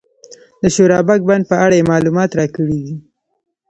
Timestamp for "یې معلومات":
1.79-2.29